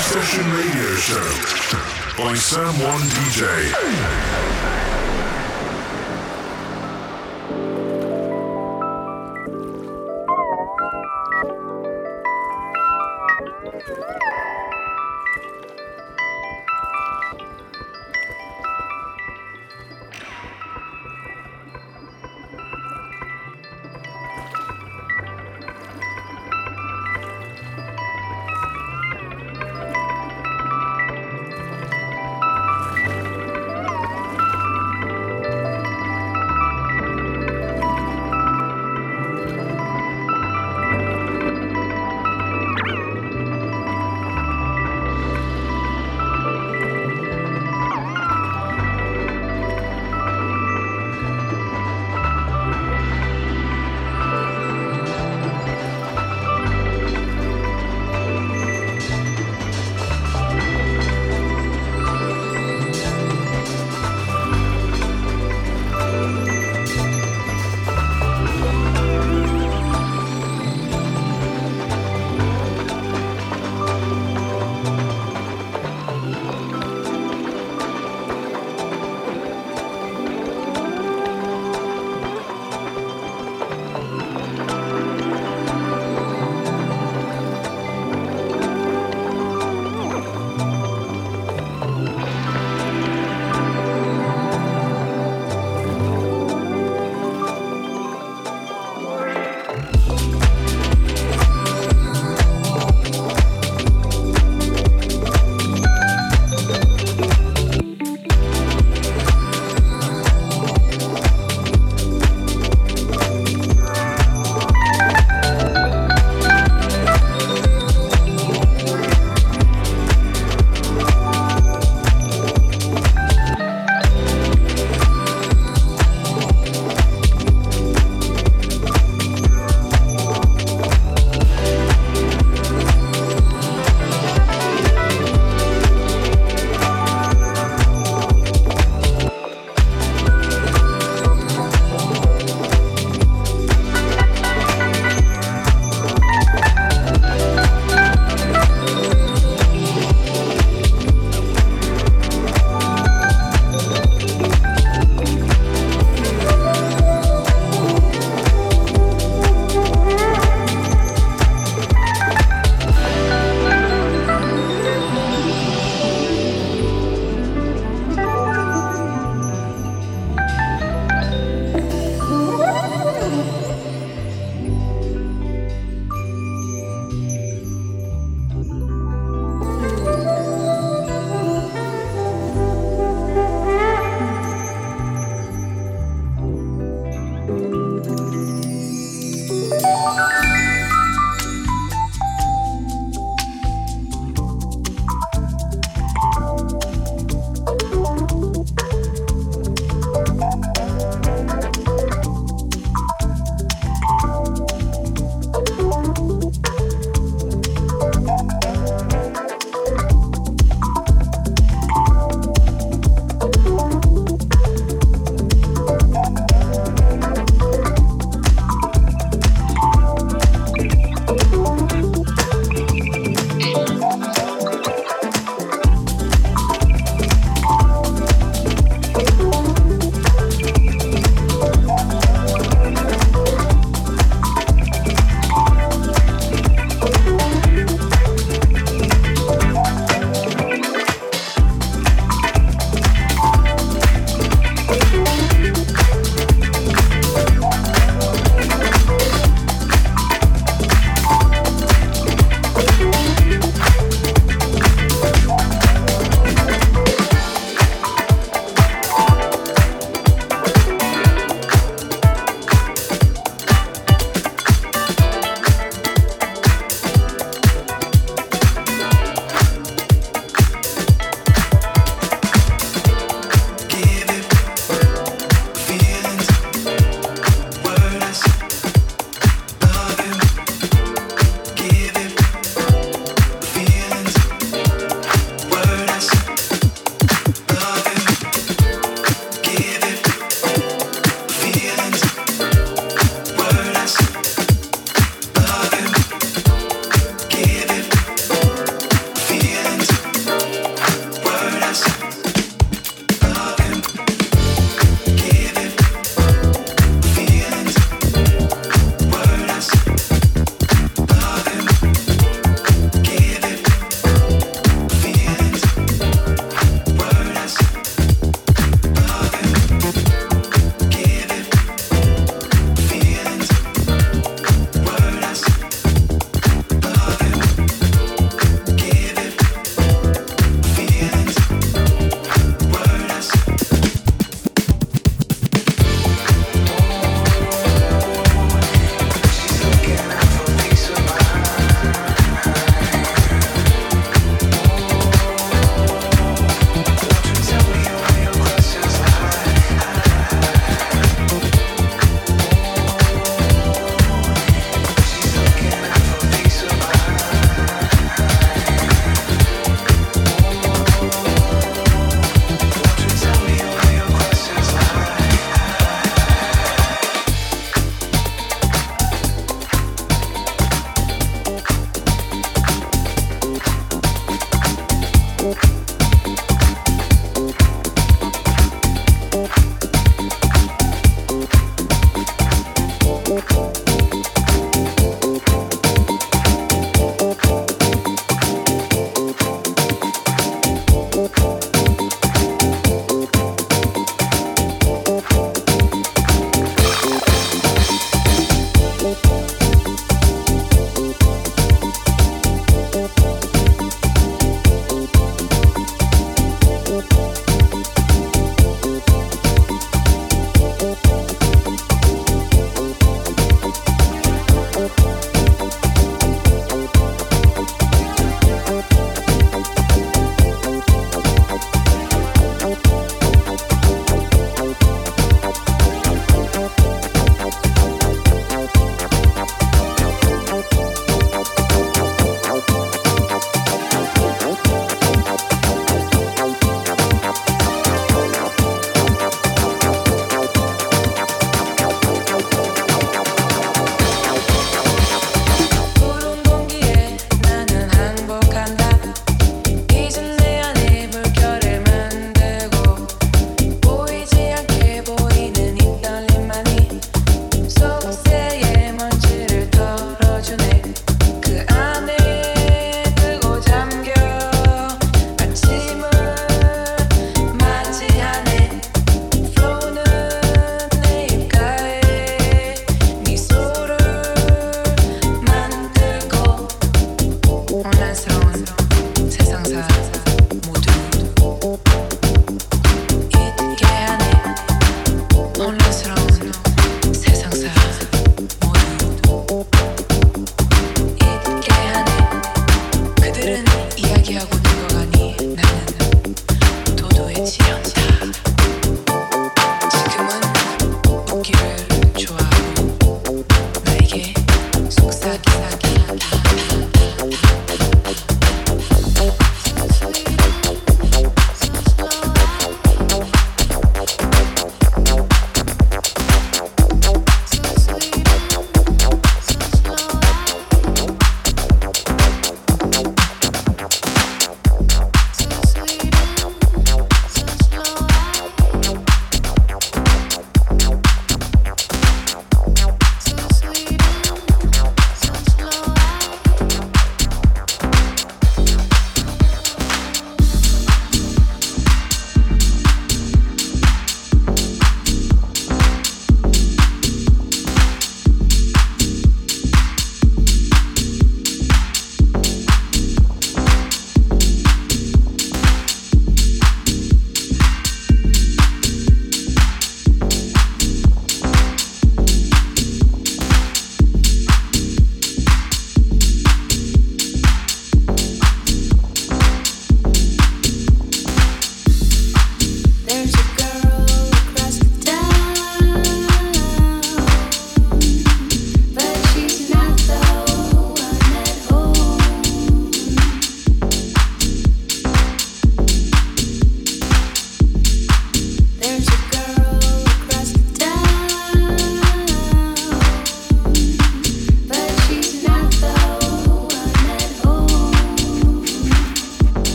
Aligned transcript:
House 0.00 0.12
4 0.12 0.22
E-Session 0.22 0.52
Radio 0.54 0.94
Show 0.96 2.22
by 2.24 2.34
Sam 2.34 2.72
One 2.80 3.02
DJ. 3.02 4.49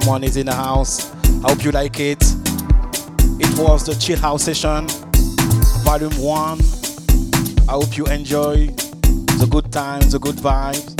someone 0.00 0.24
is 0.24 0.36
in 0.36 0.46
the 0.46 0.52
house. 0.52 1.12
I 1.44 1.50
hope 1.50 1.62
you 1.62 1.70
like 1.70 2.00
it. 2.00 2.20
It 3.38 3.56
was 3.56 3.86
the 3.86 3.94
Chill 3.94 4.18
House 4.18 4.42
Session, 4.42 4.88
Volume 5.84 6.18
1. 6.18 6.58
I 7.68 7.72
hope 7.72 7.96
you 7.96 8.04
enjoy 8.06 8.66
the 9.38 9.46
good 9.48 9.70
times, 9.70 10.10
the 10.10 10.18
good 10.18 10.34
vibes. 10.34 10.96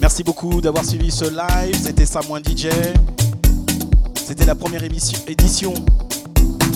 Merci 0.00 0.22
beaucoup 0.22 0.62
d'avoir 0.62 0.82
suivi 0.82 1.10
ce 1.10 1.26
live. 1.26 1.76
C'était 1.76 2.06
Samoin 2.06 2.40
DJ. 2.40 2.68
C'était 4.14 4.46
la 4.46 4.54
première 4.54 4.82
édition 4.82 5.74